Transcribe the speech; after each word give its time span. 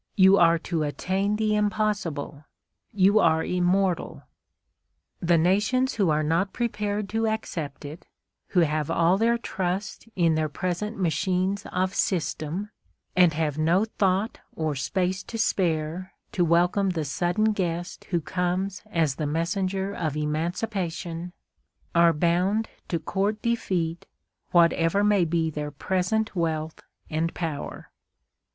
You 0.15 0.37
are 0.39 0.57
to 0.57 0.81
attain 0.81 1.35
the 1.35 1.55
impossible, 1.55 2.45
you 2.91 3.19
are 3.19 3.43
immortal"? 3.43 4.23
The 5.19 5.37
nations 5.37 5.93
who 5.93 6.09
are 6.09 6.23
not 6.23 6.53
prepared 6.53 7.07
to 7.09 7.27
accept 7.27 7.85
it, 7.85 8.07
who 8.47 8.61
have 8.61 8.89
all 8.89 9.19
their 9.19 9.37
trust 9.37 10.09
in 10.15 10.33
their 10.33 10.49
present 10.49 10.97
machines 10.99 11.67
of 11.71 11.93
system, 11.93 12.71
and 13.15 13.33
have 13.33 13.59
no 13.59 13.85
thought 13.85 14.39
or 14.55 14.73
space 14.73 15.21
to 15.21 15.37
spare 15.37 16.15
to 16.31 16.43
welcome 16.43 16.89
the 16.89 17.05
sudden 17.05 17.51
guest 17.53 18.05
who 18.05 18.21
comes 18.21 18.81
as 18.89 19.17
the 19.17 19.27
messenger 19.27 19.93
of 19.93 20.17
emancipation, 20.17 21.31
are 21.93 22.11
bound 22.11 22.69
to 22.87 22.97
court 22.97 23.39
defeat 23.43 24.07
whatever 24.49 25.03
may 25.03 25.25
be 25.25 25.51
their 25.51 25.69
present 25.69 26.35
wealth 26.35 26.81
and 27.07 27.35
power. 27.35 27.91